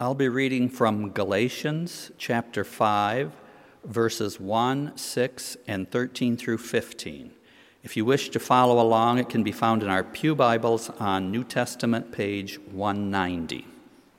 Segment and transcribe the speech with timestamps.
[0.00, 3.32] I'll be reading from Galatians chapter 5,
[3.82, 7.32] verses 1, 6, and 13 through 15.
[7.82, 11.32] If you wish to follow along, it can be found in our Pew Bibles on
[11.32, 13.66] New Testament page 190.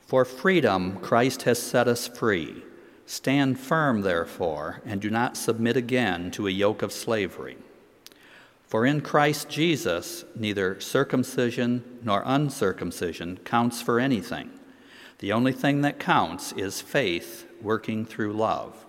[0.02, 2.62] For freedom, Christ has set us free.
[3.06, 7.56] Stand firm, therefore, and do not submit again to a yoke of slavery.
[8.66, 14.59] For in Christ Jesus, neither circumcision nor uncircumcision counts for anything
[15.20, 18.84] the only thing that counts is faith working through love.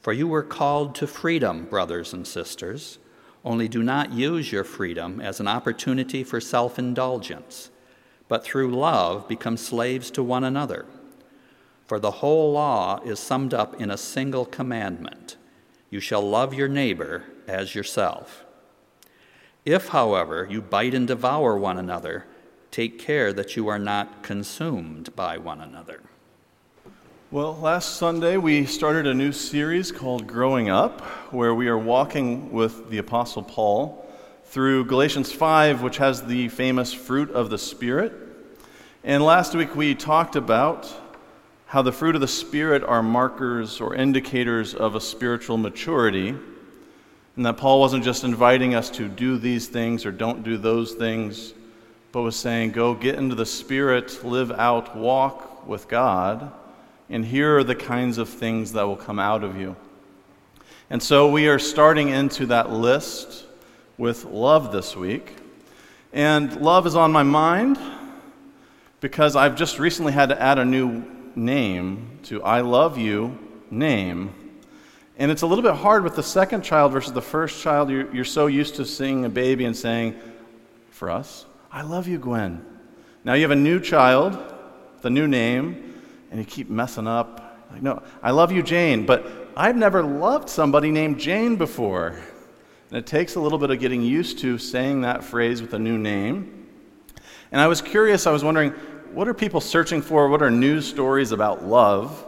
[0.00, 2.98] For you were called to freedom, brothers and sisters,
[3.44, 7.70] only do not use your freedom as an opportunity for self indulgence,
[8.28, 10.86] but through love become slaves to one another.
[11.86, 15.36] For the whole law is summed up in a single commandment
[15.90, 18.44] you shall love your neighbor as yourself.
[19.64, 22.26] If, however, you bite and devour one another,
[22.70, 26.00] Take care that you are not consumed by one another.
[27.32, 31.00] Well, last Sunday we started a new series called Growing Up,
[31.32, 34.08] where we are walking with the Apostle Paul
[34.44, 38.12] through Galatians 5, which has the famous fruit of the Spirit.
[39.02, 40.94] And last week we talked about
[41.66, 46.36] how the fruit of the Spirit are markers or indicators of a spiritual maturity,
[47.34, 50.92] and that Paul wasn't just inviting us to do these things or don't do those
[50.92, 51.54] things
[52.12, 56.52] but was saying, Go get into the Spirit, live out, walk with God,
[57.08, 59.76] and here are the kinds of things that will come out of you.
[60.88, 63.44] And so we are starting into that list
[63.96, 65.36] with love this week.
[66.12, 67.78] And love is on my mind
[69.00, 71.04] because I've just recently had to add a new
[71.36, 73.38] name to I love you
[73.70, 74.34] name.
[75.16, 77.90] And it's a little bit hard with the second child versus the first child.
[77.90, 80.18] You're, you're so used to seeing a baby and saying,
[80.90, 82.64] for us, I love you, Gwen.
[83.22, 84.36] Now you have a new child,
[85.02, 87.68] the new name, and you keep messing up.
[87.70, 89.24] Like, no, I love you, Jane, but
[89.56, 92.18] I've never loved somebody named Jane before.
[92.88, 95.78] And it takes a little bit of getting used to saying that phrase with a
[95.78, 96.66] new name.
[97.52, 98.72] And I was curious, I was wondering,
[99.12, 100.28] what are people searching for?
[100.28, 102.26] What are news stories about love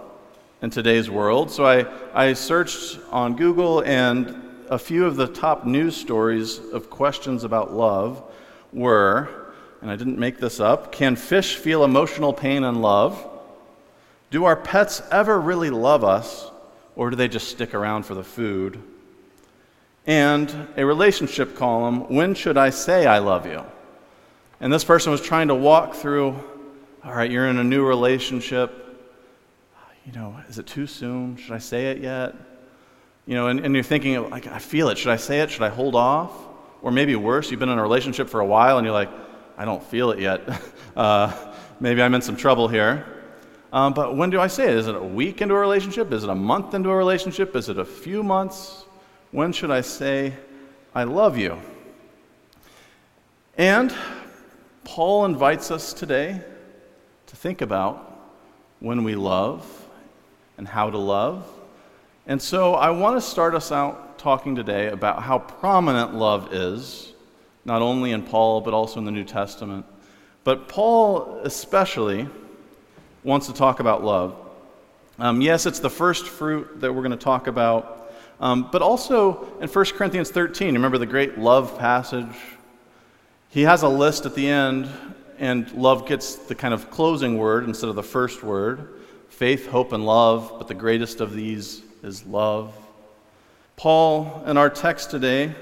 [0.62, 1.50] in today's world?
[1.50, 6.90] So I, I searched on Google, and a few of the top news stories of
[6.90, 8.22] questions about love
[8.72, 9.28] were,
[9.80, 13.28] and I didn't make this up can fish feel emotional pain and love?
[14.30, 16.50] Do our pets ever really love us,
[16.96, 18.82] or do they just stick around for the food?
[20.06, 23.64] And a relationship column when should I say I love you?
[24.60, 26.42] And this person was trying to walk through
[27.04, 28.78] all right, you're in a new relationship.
[30.06, 31.36] You know, is it too soon?
[31.36, 32.36] Should I say it yet?
[33.26, 34.98] You know, and, and you're thinking, like, I feel it.
[34.98, 35.50] Should I say it?
[35.50, 36.32] Should I hold off?
[36.82, 39.10] Or maybe worse, you've been in a relationship for a while and you're like,
[39.56, 40.42] I don't feel it yet.
[40.96, 41.32] uh,
[41.80, 43.06] maybe I'm in some trouble here.
[43.72, 44.76] Um, but when do I say it?
[44.76, 46.12] Is it a week into a relationship?
[46.12, 47.56] Is it a month into a relationship?
[47.56, 48.84] Is it a few months?
[49.30, 50.34] When should I say,
[50.94, 51.58] I love you?
[53.56, 53.94] And
[54.84, 56.40] Paul invites us today
[57.26, 58.10] to think about
[58.80, 59.64] when we love
[60.58, 61.48] and how to love.
[62.26, 67.12] And so I want to start us out talking today about how prominent love is,
[67.64, 69.84] not only in Paul, but also in the New Testament.
[70.44, 72.28] But Paul, especially,
[73.24, 74.36] wants to talk about love.
[75.18, 79.58] Um, yes, it's the first fruit that we're going to talk about, um, but also
[79.60, 82.36] in 1 Corinthians 13, remember the great love passage?
[83.48, 84.88] He has a list at the end,
[85.38, 89.00] and love gets the kind of closing word instead of the first word
[89.30, 92.72] faith, hope, and love, but the greatest of these is love.
[93.76, 95.54] Paul, in our text today,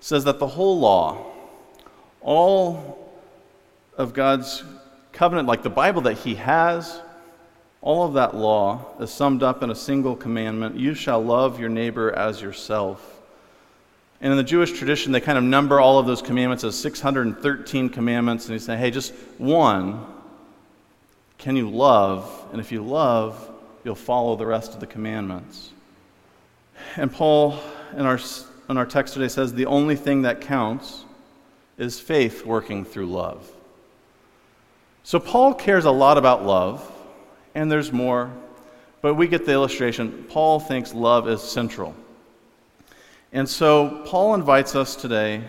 [0.00, 1.24] says that the whole law,
[2.20, 3.16] all
[3.96, 4.62] of God's
[5.12, 7.00] covenant, like the Bible that He has,
[7.80, 11.68] all of that law is summed up in a single commandment you shall love your
[11.68, 13.20] neighbor as yourself.
[14.20, 17.88] And in the Jewish tradition, they kind of number all of those commandments as 613
[17.88, 20.04] commandments, and they say, hey, just one,
[21.38, 22.48] can you love?
[22.50, 23.48] And if you love,
[23.84, 25.70] you'll follow the rest of the commandments.
[26.96, 27.58] And Paul,
[27.96, 28.18] in our,
[28.68, 31.04] in our text today, says the only thing that counts
[31.76, 33.50] is faith working through love.
[35.02, 36.90] So Paul cares a lot about love,
[37.54, 38.30] and there's more,
[39.00, 40.26] but we get the illustration.
[40.28, 41.94] Paul thinks love is central.
[43.32, 45.44] And so Paul invites us today,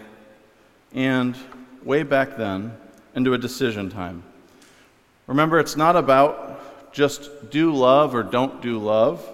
[0.94, 1.36] and
[1.84, 2.78] way back then,
[3.16, 4.24] into a decision time.
[5.28, 9.28] Remember, it's not about just do love or don't do love.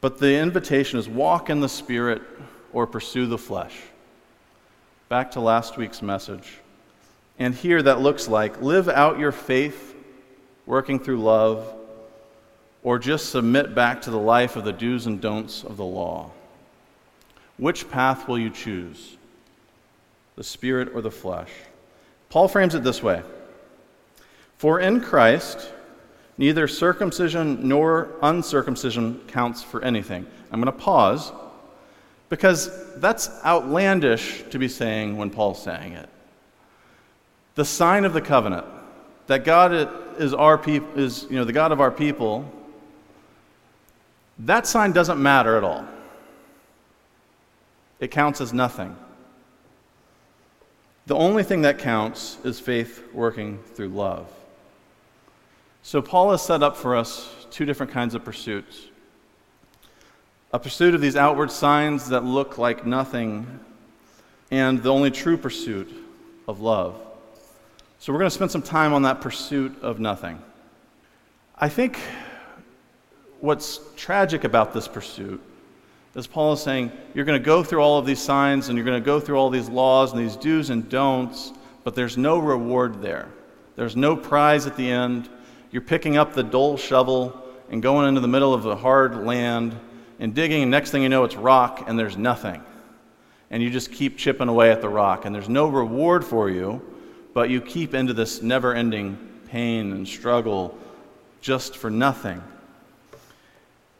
[0.00, 2.22] But the invitation is walk in the Spirit
[2.72, 3.76] or pursue the flesh.
[5.08, 6.58] Back to last week's message.
[7.38, 9.94] And here that looks like live out your faith
[10.66, 11.74] working through love,
[12.82, 16.30] or just submit back to the life of the do's and don'ts of the law?
[17.56, 19.16] Which path will you choose?
[20.36, 21.50] The spirit or the flesh?
[22.28, 23.22] Paul frames it this way
[24.58, 25.72] For in Christ,
[26.38, 30.24] neither circumcision nor uncircumcision counts for anything.
[30.50, 31.32] I'm going to pause
[32.28, 36.08] because that's outlandish to be saying when Paul's saying it.
[37.56, 38.66] The sign of the covenant,
[39.26, 39.72] that God
[40.18, 42.50] is, our peop- is you know, the God of our people,
[44.40, 45.84] that sign doesn't matter at all.
[47.98, 48.96] It counts as nothing.
[51.06, 54.30] The only thing that counts is faith working through love.
[55.88, 58.88] So, Paul has set up for us two different kinds of pursuits
[60.52, 63.46] a pursuit of these outward signs that look like nothing,
[64.50, 65.90] and the only true pursuit
[66.46, 67.00] of love.
[68.00, 70.42] So, we're going to spend some time on that pursuit of nothing.
[71.56, 71.98] I think
[73.40, 75.40] what's tragic about this pursuit
[76.14, 78.84] is Paul is saying, you're going to go through all of these signs and you're
[78.84, 82.38] going to go through all these laws and these do's and don'ts, but there's no
[82.38, 83.28] reward there.
[83.74, 85.30] There's no prize at the end.
[85.70, 89.78] You're picking up the dull shovel and going into the middle of the hard land
[90.18, 92.62] and digging, and next thing you know, it's rock and there's nothing.
[93.50, 96.82] And you just keep chipping away at the rock, and there's no reward for you,
[97.34, 99.18] but you keep into this never ending
[99.48, 100.76] pain and struggle
[101.40, 102.42] just for nothing.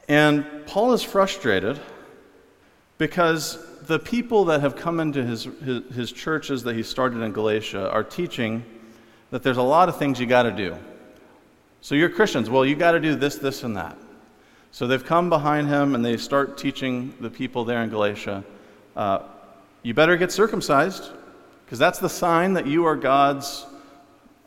[0.08, 1.78] And Paul is frustrated
[2.96, 7.32] because the people that have come into his, his, his churches that he started in
[7.32, 8.64] Galatia are teaching
[9.30, 10.76] that there's a lot of things you got to do.
[11.80, 13.96] So you're Christians, well, you got to do this, this, and that.
[14.72, 18.44] So they've come behind him and they start teaching the people there in Galatia
[18.98, 19.22] uh,
[19.84, 21.10] you better get circumcised
[21.64, 23.64] because that's the sign that you are God's,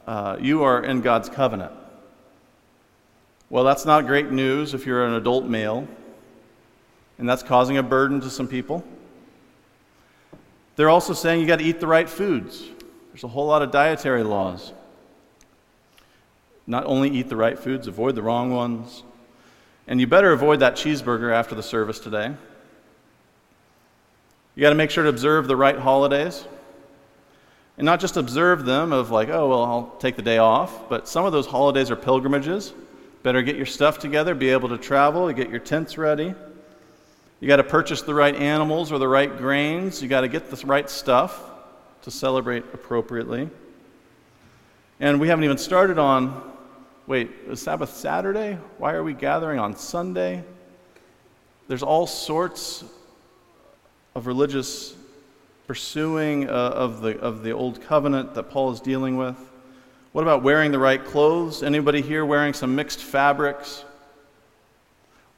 [0.05, 1.71] uh, you are in God's covenant.
[3.49, 5.87] Well, that's not great news if you're an adult male
[7.17, 8.83] and that's causing a burden to some people.
[10.75, 12.65] They're also saying you got to eat the right foods.
[13.13, 14.73] There's a whole lot of dietary laws.
[16.67, 19.03] Not only eat the right foods, avoid the wrong ones.
[19.87, 22.33] And you better avoid that cheeseburger after the service today.
[24.55, 26.45] You got to make sure to observe the right holidays.
[27.77, 31.07] And not just observe them of like, oh, well, I'll take the day off, but
[31.07, 32.73] some of those holidays are pilgrimages.
[33.23, 36.33] Better get your stuff together, be able to travel, get your tents ready.
[37.39, 40.01] You got to purchase the right animals or the right grains.
[40.01, 41.41] You got to get the right stuff
[42.03, 43.49] to celebrate appropriately.
[44.99, 46.50] And we haven't even started on
[47.07, 48.57] wait, is Sabbath Saturday?
[48.77, 50.43] Why are we gathering on Sunday?
[51.67, 52.83] There's all sorts
[54.15, 54.95] of religious
[55.67, 59.37] pursuing uh, of, the, of the old covenant that Paul is dealing with.
[60.11, 61.63] What about wearing the right clothes?
[61.63, 63.85] Anybody here wearing some mixed fabrics?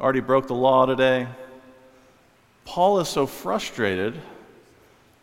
[0.02, 1.28] Already broke the law today.
[2.66, 4.20] Paul is so frustrated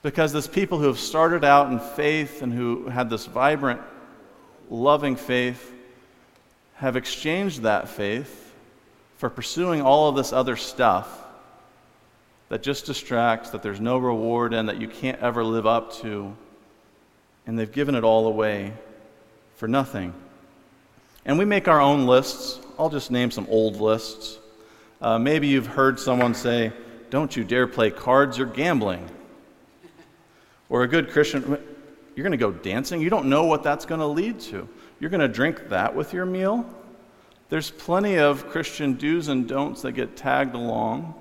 [0.03, 3.81] because this people who have started out in faith and who had this vibrant,
[4.71, 5.75] loving faith
[6.81, 8.55] have exchanged that faith
[9.19, 11.09] for pursuing all of this other stuff
[12.49, 16.35] that just distracts, that there's no reward in, that you can't ever live up to.
[17.47, 18.73] And they've given it all away
[19.57, 20.15] for nothing.
[21.27, 22.59] And we make our own lists.
[22.79, 24.39] I'll just name some old lists.
[25.03, 26.73] Uh, maybe you've heard someone say,
[27.11, 29.07] don't you dare play cards, you're gambling.
[30.71, 31.59] Or a good Christian,
[32.17, 33.03] you're going to go dancing.
[33.03, 34.67] You don't know what that's going to lead to.
[35.01, 36.65] You're going to drink that with your meal.
[37.49, 41.15] There's plenty of Christian do's and don'ts that get tagged along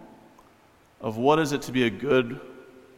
[1.01, 2.39] of what is it to be a good,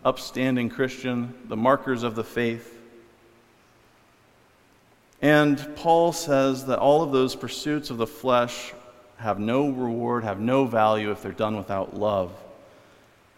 [0.04, 2.80] upstanding Christian, the markers of the faith.
[5.22, 8.74] And Paul says that all of those pursuits of the flesh
[9.18, 12.32] have no reward, have no value if they're done without love.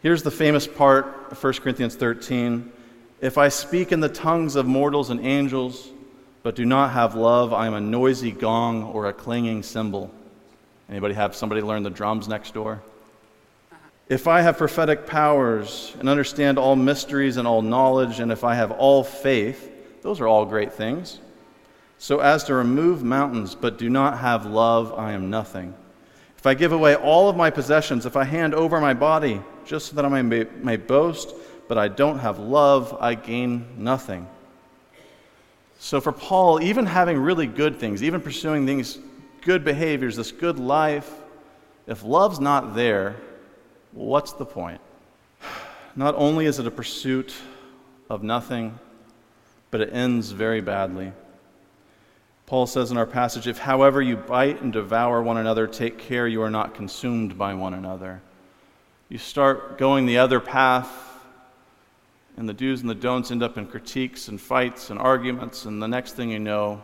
[0.01, 2.71] Here's the famous part of 1 Corinthians 13
[3.19, 5.89] If I speak in the tongues of mortals and angels,
[6.43, 10.11] but do not have love, I am a noisy gong or a clanging cymbal.
[10.89, 12.83] Anybody have somebody learn the drums next door?
[14.09, 18.55] If I have prophetic powers and understand all mysteries and all knowledge, and if I
[18.55, 19.71] have all faith,
[20.01, 21.19] those are all great things.
[21.97, 25.73] So as to remove mountains, but do not have love, I am nothing.
[26.37, 29.87] If I give away all of my possessions, if I hand over my body just
[29.87, 31.33] so that I may, may boast,
[31.69, 34.27] but I don't have love, I gain nothing.
[35.83, 38.99] So for Paul, even having really good things, even pursuing these
[39.41, 41.11] good behaviors, this good life,
[41.87, 43.17] if love's not there,
[43.91, 44.79] what's the point?
[45.97, 47.33] Not only is it a pursuit
[48.09, 48.79] of nothing,
[49.71, 51.11] but it ends very badly.
[52.45, 56.29] Paul says in our passage, If however you bite and devour one another, take care
[56.29, 58.21] you are not consumed by one another.
[59.09, 61.12] You start going the other path,
[62.37, 65.81] and the do's and the don'ts end up in critiques and fights and arguments, and
[65.81, 66.83] the next thing you know,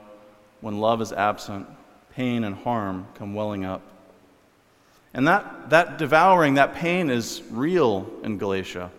[0.61, 1.67] when love is absent,
[2.13, 3.81] pain and harm come welling up.
[5.13, 8.91] And that, that devouring, that pain is real in Galatia.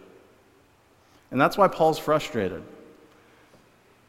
[1.31, 2.63] And that's why Paul's frustrated.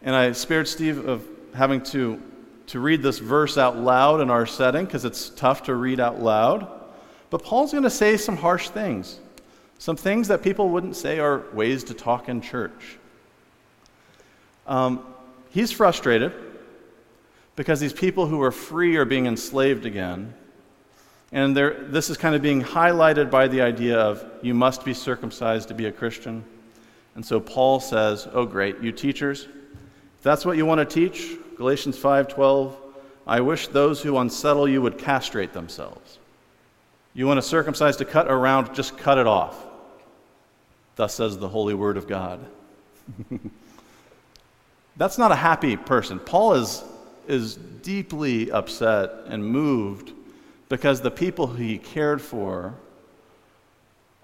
[0.01, 2.19] And I spared Steve of having to,
[2.67, 6.19] to read this verse out loud in our setting because it's tough to read out
[6.19, 6.67] loud.
[7.29, 9.19] But Paul's going to say some harsh things,
[9.81, 12.99] some things that people wouldn't say are ways to talk in church.
[14.67, 15.03] Um,
[15.49, 16.33] he's frustrated
[17.55, 20.35] because these people who are free are being enslaved again.
[21.31, 25.69] And this is kind of being highlighted by the idea of you must be circumcised
[25.69, 26.45] to be a Christian.
[27.15, 29.47] And so Paul says, "Oh great, you teachers,
[30.15, 32.75] if that's what you want to teach, Galatians 5:12,
[33.25, 36.19] I wish those who unsettle you would castrate themselves.
[37.15, 39.69] You want to circumcise to cut around, just cut it off.
[41.01, 42.45] Thus says the holy word of God.
[44.97, 46.19] That's not a happy person.
[46.19, 46.83] Paul is,
[47.27, 50.11] is deeply upset and moved
[50.69, 52.75] because the people he cared for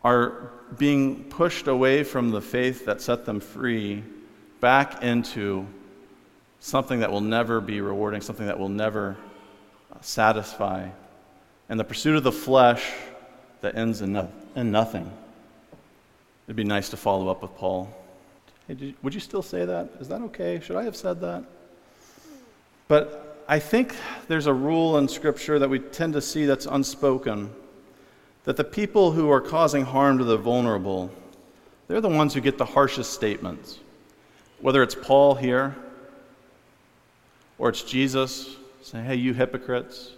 [0.04, 4.04] are being pushed away from the faith that set them free
[4.60, 5.66] back into
[6.60, 9.18] something that will never be rewarding, something that will never
[9.92, 10.88] uh, satisfy,
[11.70, 12.88] and the pursuit of the flesh
[13.62, 15.12] that ends in, no- in nothing.
[16.48, 17.94] It'd be nice to follow up with Paul.
[18.70, 19.90] Hey, would you still say that?
[20.00, 20.62] Is that okay?
[20.62, 21.44] Should I have said that?
[22.88, 23.94] But I think
[24.30, 27.50] there's a rule in Scripture that we tend to see that's unspoken
[28.46, 31.12] that the people who are causing harm to the vulnerable,
[31.90, 33.80] they're the ones who get the harshest statements.
[34.62, 35.76] Whether it's Paul here
[37.58, 40.12] or it's Jesus saying, hey, you hypocrites.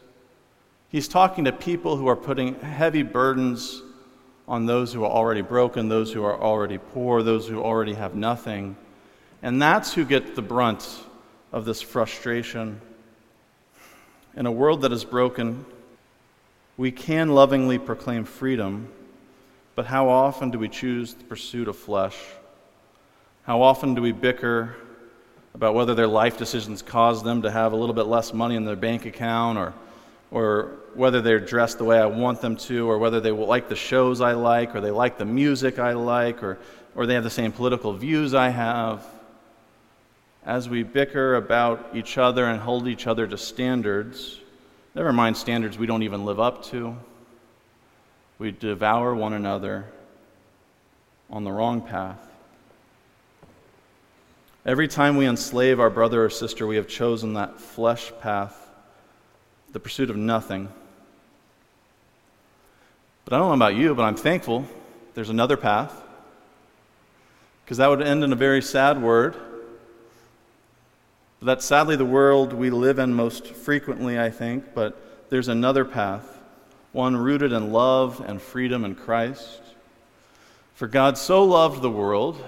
[0.90, 3.82] He's talking to people who are putting heavy burdens
[4.50, 8.16] on those who are already broken, those who are already poor, those who already have
[8.16, 8.76] nothing.
[9.44, 10.90] And that's who get the brunt
[11.54, 12.82] of this frustration.
[14.36, 15.66] In a world that is broken,
[16.78, 18.90] we can lovingly proclaim freedom,
[19.76, 22.18] but how often do we choose the pursuit of flesh?
[23.44, 24.76] How often do we bicker
[25.54, 28.66] about whether their life decisions cause them to have a little bit less money in
[28.66, 29.74] their bank account or,
[30.32, 33.76] or whether they're dressed the way I want them to, or whether they like the
[33.76, 36.60] shows I like, or they like the music I like, or,
[36.96, 39.06] or they have the same political views I have.
[40.46, 44.40] As we bicker about each other and hold each other to standards,
[44.96, 46.96] never mind standards we don't even live up to,
[48.38, 49.86] we devour one another
[51.30, 52.26] on the wrong path.
[54.66, 58.69] Every time we enslave our brother or sister, we have chosen that flesh path,
[59.72, 60.70] the pursuit of nothing.
[63.26, 64.66] But I don't know about you, but I'm thankful
[65.14, 65.94] there's another path,
[67.64, 69.36] because that would end in a very sad word.
[71.40, 75.86] But That's sadly the world we live in most frequently, I think, but there's another
[75.86, 76.42] path,
[76.92, 79.62] one rooted in love and freedom in Christ.
[80.74, 82.44] For God so loved the world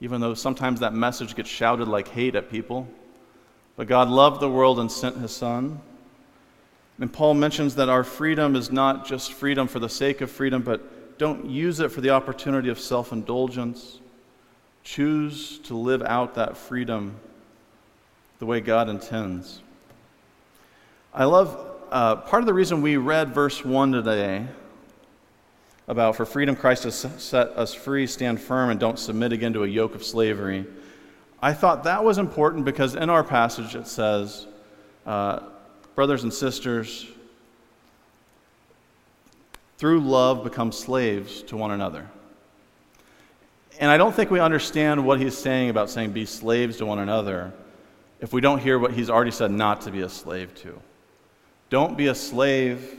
[0.00, 2.88] even though sometimes that message gets shouted like hate at people.
[3.76, 5.80] But God loved the world and sent his Son.
[7.00, 10.62] And Paul mentions that our freedom is not just freedom for the sake of freedom,
[10.62, 13.98] but don't use it for the opportunity of self indulgence.
[14.84, 17.16] Choose to live out that freedom
[18.38, 19.62] the way God intends.
[21.12, 24.46] I love uh, part of the reason we read verse 1 today
[25.88, 29.64] about for freedom Christ has set us free, stand firm, and don't submit again to
[29.64, 30.64] a yoke of slavery.
[31.42, 34.46] I thought that was important because in our passage it says,
[35.04, 35.40] uh,
[36.00, 37.06] brothers and sisters,
[39.76, 42.08] through love become slaves to one another.
[43.78, 47.00] And I don't think we understand what he's saying about saying be slaves to one
[47.00, 47.52] another
[48.18, 50.80] if we don't hear what he's already said not to be a slave to.
[51.68, 52.98] Don't be a slave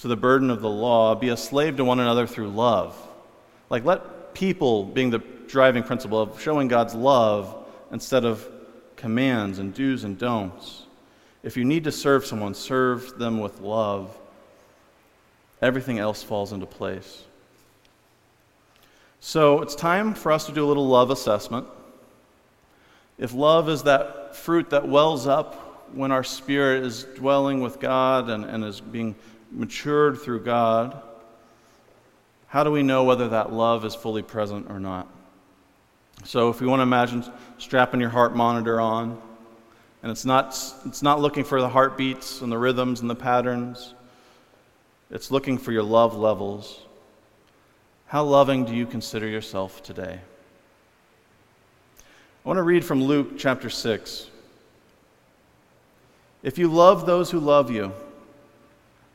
[0.00, 2.94] to the burden of the law, be a slave to one another through love.
[3.70, 7.56] Like, let people being the driving principle of showing God's love
[7.90, 8.46] instead of
[8.96, 10.82] commands and do's and don'ts.
[11.42, 14.16] If you need to serve someone, serve them with love.
[15.62, 17.24] Everything else falls into place.
[19.20, 21.66] So it's time for us to do a little love assessment.
[23.18, 28.30] If love is that fruit that wells up when our spirit is dwelling with God
[28.30, 29.14] and, and is being
[29.50, 31.02] matured through God,
[32.46, 35.06] how do we know whether that love is fully present or not?
[36.24, 37.24] So, if we want to imagine
[37.58, 39.20] strapping your heart monitor on,
[40.02, 40.48] And it's not,
[40.86, 43.94] it's not looking for the heartbeats and the rhythms and the patterns.
[45.10, 46.80] It's looking for your love levels.
[48.06, 50.20] How loving do you consider yourself today?
[51.98, 54.28] I want to read from Luke chapter 6.
[56.42, 57.92] If you love those who love you,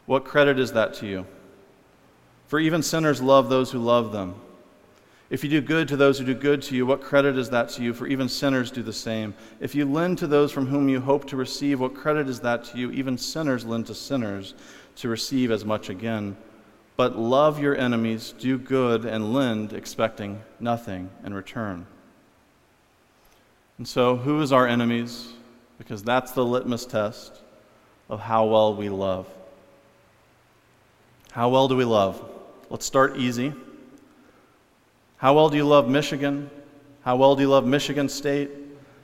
[0.06, 1.26] what credit is that to you?
[2.48, 4.36] For even sinners love those who love them.
[5.30, 7.70] If you do good to those who do good to you, what credit is that
[7.70, 7.94] to you?
[7.94, 9.34] For even sinners do the same.
[9.60, 12.64] If you lend to those from whom you hope to receive, what credit is that
[12.66, 12.92] to you?
[12.92, 14.54] Even sinners lend to sinners
[14.98, 16.38] to receive as much again.
[16.96, 21.88] But love your enemies, do good, and lend, expecting nothing in return.
[23.78, 25.34] And so, who is our enemies?
[25.78, 27.42] Because that's the litmus test
[28.10, 29.28] of how well we love.
[31.32, 32.24] How well do we love?
[32.70, 33.54] Let's start easy.
[35.26, 36.52] How well do you love Michigan?
[37.02, 38.52] How well do you love Michigan State?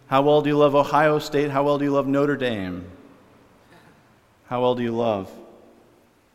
[0.05, 1.49] How well do you love Ohio State?
[1.49, 2.85] How well do you love Notre Dame?
[4.45, 5.31] How well do you love?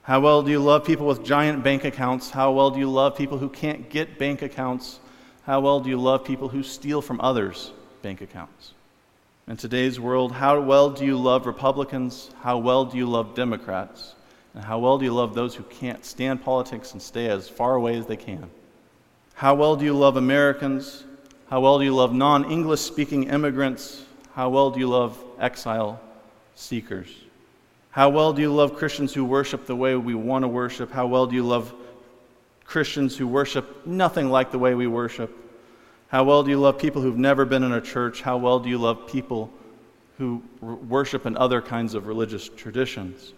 [0.02, 2.30] How well do you love people with giant bank accounts?
[2.30, 4.98] How well do you love people who can't get bank accounts?
[5.44, 7.70] How well do you love people who steal from others?
[8.02, 8.72] bank accounts.
[9.46, 12.32] In today's world, how well do you love Republicans?
[12.40, 14.16] How well do you love Democrats?
[14.52, 17.76] And how well do you love those who can't stand politics and stay as far
[17.76, 18.50] away as they can?
[19.36, 21.04] How well do you love Americans?
[21.50, 24.02] How well do you love non English speaking immigrants?
[24.32, 26.00] How well do you love exile
[26.54, 27.14] seekers?
[27.90, 30.90] How well do you love Christians who worship the way we want to worship?
[30.90, 31.74] How well do you love
[32.64, 35.36] Christians who worship nothing like the way we worship?
[36.08, 38.22] How well do you love people who've never been in a church?
[38.22, 39.50] How well do you love people
[40.16, 43.34] who worship in other kinds of religious traditions?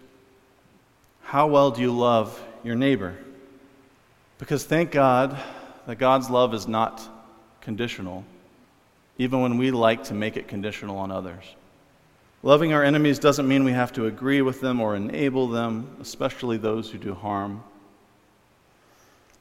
[1.24, 3.16] How well do you love your neighbor?
[4.38, 5.36] Because thank God
[5.88, 7.00] that God's love is not
[7.62, 8.22] conditional,
[9.16, 11.42] even when we like to make it conditional on others.
[12.42, 16.58] Loving our enemies doesn't mean we have to agree with them or enable them, especially
[16.58, 17.64] those who do harm.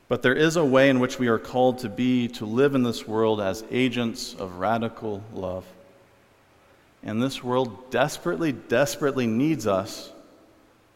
[0.07, 2.83] But there is a way in which we are called to be, to live in
[2.83, 5.65] this world as agents of radical love.
[7.03, 10.13] And this world desperately, desperately needs us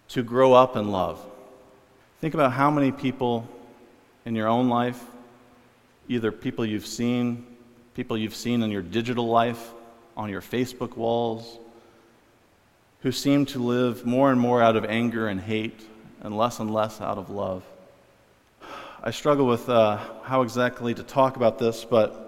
[0.07, 1.21] to grow up in love.
[2.21, 3.49] Think about how many people
[4.23, 5.10] in your own life,
[6.07, 7.45] either people you've seen,
[7.93, 9.71] people you've seen in your digital life,
[10.17, 11.57] on your Facebook walls,
[13.01, 15.81] who seem to live more and more out of anger and hate
[16.21, 17.63] and less and less out of love.
[19.03, 22.27] I struggle with uh, how exactly to talk about this, but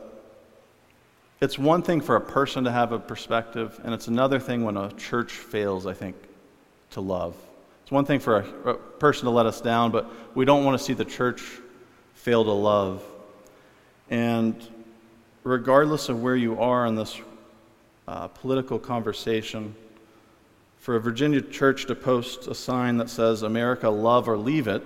[1.40, 4.78] it's one thing for a person to have a perspective, and it's another thing when
[4.78, 6.16] a church fails, I think,
[6.92, 7.36] to love.
[7.84, 10.80] It's one thing for a, a person to let us down, but we don't want
[10.80, 11.44] to see the church
[12.14, 13.04] fail to love.
[14.10, 14.56] And
[15.44, 17.20] regardless of where you are in this
[18.08, 19.76] uh, political conversation,
[20.84, 24.86] for a Virginia church to post a sign that says, America, love or leave it,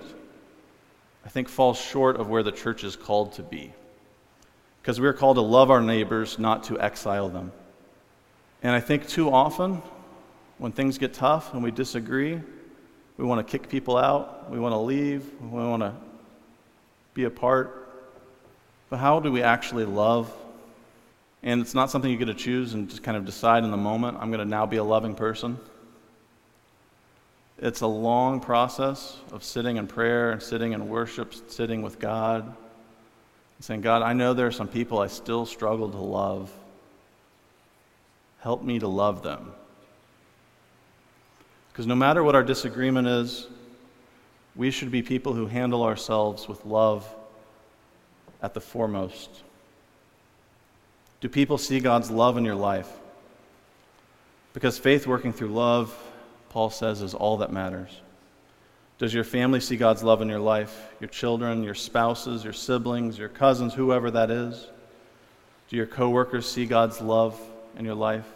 [1.26, 3.72] I think falls short of where the church is called to be.
[4.80, 7.50] Because we're called to love our neighbors, not to exile them.
[8.62, 9.82] And I think too often,
[10.58, 12.40] when things get tough and we disagree,
[13.16, 15.94] we want to kick people out, we want to leave, we want to
[17.12, 17.87] be apart.
[18.90, 20.32] But how do we actually love?
[21.42, 23.76] And it's not something you get to choose and just kind of decide in the
[23.76, 25.58] moment, I'm going to now be a loving person.
[27.58, 32.44] It's a long process of sitting in prayer and sitting in worship, sitting with God,
[32.44, 32.54] and
[33.64, 36.52] saying, God, I know there are some people I still struggle to love.
[38.40, 39.52] Help me to love them.
[41.72, 43.48] Because no matter what our disagreement is,
[44.54, 47.08] we should be people who handle ourselves with love
[48.42, 49.30] at the foremost.
[51.20, 52.90] Do people see God's love in your life?
[54.52, 55.96] Because faith working through love
[56.50, 58.00] Paul says, is all that matters.
[58.98, 60.88] Does your family see God's love in your life?
[61.00, 64.66] Your children, your spouses, your siblings, your cousins, whoever that is?
[65.68, 67.40] Do your coworkers see God's love
[67.76, 68.26] in your life?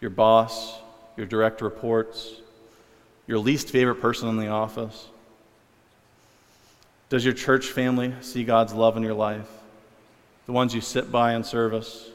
[0.00, 0.78] Your boss,
[1.16, 2.28] your direct reports,
[3.26, 5.08] your least favorite person in the office?
[7.08, 9.48] Does your church family see God's love in your life?
[10.46, 12.10] The ones you sit by in service,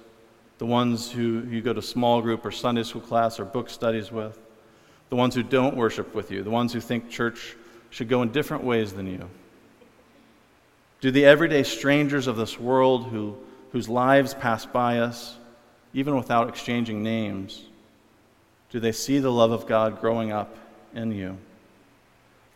[0.57, 4.11] the ones who you go to small group or Sunday school class or book studies
[4.11, 4.37] with?
[5.11, 7.57] the ones who don't worship with you, the ones who think church
[7.89, 9.29] should go in different ways than you?
[11.01, 13.35] Do the everyday strangers of this world who,
[13.73, 15.37] whose lives pass by us,
[15.93, 17.65] even without exchanging names,
[18.69, 20.55] do they see the love of God growing up
[20.95, 21.37] in you?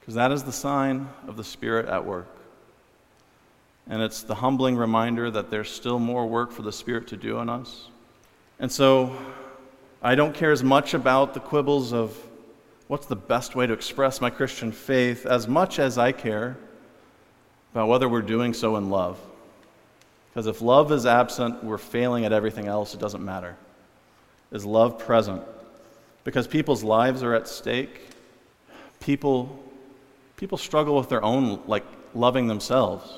[0.05, 2.27] Because that is the sign of the Spirit at work.
[3.89, 7.39] And it's the humbling reminder that there's still more work for the Spirit to do
[7.39, 7.87] in us.
[8.59, 9.17] And so
[10.03, 12.15] I don't care as much about the quibbles of
[12.87, 16.55] what's the best way to express my Christian faith as much as I care
[17.73, 19.19] about whether we're doing so in love.
[20.29, 23.55] Because if love is absent, we're failing at everything else, it doesn't matter.
[24.51, 25.41] Is love present?
[26.23, 28.01] Because people's lives are at stake.
[28.99, 29.63] People,
[30.37, 33.11] people struggle with their own, like, loving themselves.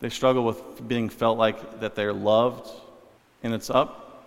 [0.00, 2.68] They struggle with being felt like that they're loved.
[3.42, 4.24] And it's up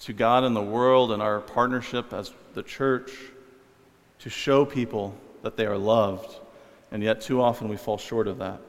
[0.00, 3.10] to God and the world and our partnership as the church
[4.20, 6.36] to show people that they are loved.
[6.90, 8.60] And yet, too often, we fall short of that.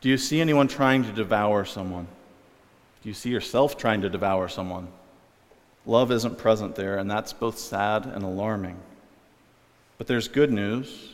[0.00, 2.06] Do you see anyone trying to devour someone?
[3.02, 4.88] Do you see yourself trying to devour someone?
[5.86, 8.78] Love isn't present there, and that's both sad and alarming.
[10.00, 11.10] But there's good news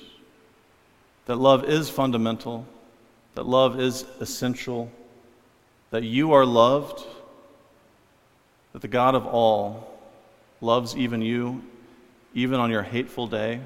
[1.24, 2.64] that love is fundamental,
[3.34, 4.92] that love is essential,
[5.90, 7.04] that you are loved,
[8.72, 9.92] that the God of all
[10.60, 11.64] loves even you,
[12.32, 13.58] even on your hateful day,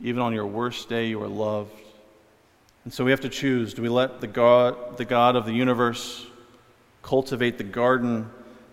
[0.00, 1.70] even on your worst day, you are loved.
[2.82, 5.54] And so we have to choose do we let the God, the God of the
[5.54, 6.26] universe
[7.04, 8.28] cultivate the garden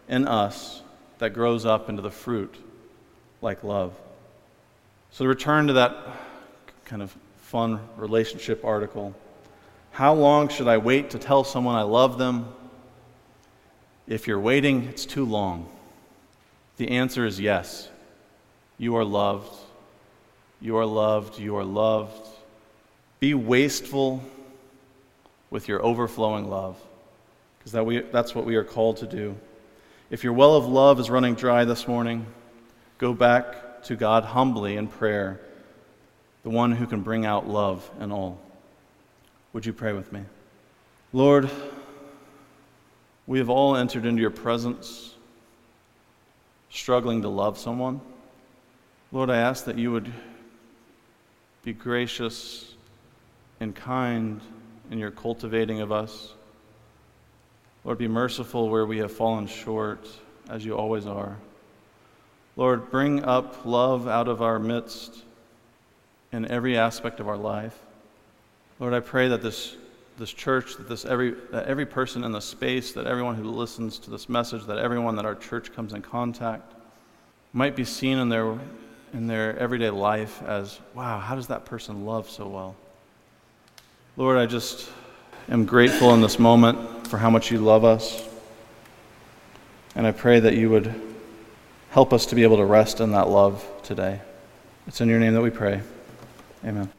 [0.09, 0.81] in us
[1.19, 2.55] that grows up into the fruit
[3.43, 3.93] like love?
[5.13, 5.97] So, to return to that
[6.85, 9.13] kind of fun relationship article,
[9.91, 12.47] how long should I wait to tell someone I love them?
[14.07, 15.69] If you're waiting, it's too long.
[16.77, 17.89] The answer is yes.
[18.77, 19.53] You are loved.
[20.61, 21.37] You are loved.
[21.37, 22.29] You are loved.
[23.19, 24.23] Be wasteful
[25.49, 26.77] with your overflowing love,
[27.59, 29.35] because that that's what we are called to do.
[30.09, 32.25] If your well of love is running dry this morning,
[32.97, 35.39] go back to God humbly in prayer,
[36.43, 38.39] the one who can bring out love and all.
[39.53, 40.21] Would you pray with me?
[41.13, 41.49] Lord,
[43.27, 45.15] we have all entered into your presence
[46.69, 48.01] struggling to love someone.
[49.11, 50.11] Lord, I ask that you would
[51.63, 52.73] be gracious
[53.59, 54.41] and kind
[54.89, 56.33] in your cultivating of us.
[57.83, 60.07] Lord, be merciful where we have fallen short,
[60.49, 61.37] as you always are.
[62.55, 65.23] Lord, bring up love out of our midst
[66.31, 67.77] in every aspect of our life.
[68.79, 69.77] Lord, I pray that this,
[70.17, 73.99] this church, that, this every, that every person in the space, that everyone who listens
[73.99, 76.73] to this message, that everyone that our church comes in contact
[77.53, 78.57] might be seen in their,
[79.13, 82.75] in their everyday life as, wow, how does that person love so well?
[84.17, 84.89] Lord, I just
[85.49, 88.27] am grateful in this moment for how much you love us.
[89.95, 91.10] And I pray that you would
[91.91, 94.21] help us to be able to rest in that love today.
[94.87, 95.81] It's in your name that we pray.
[96.65, 96.89] Amen.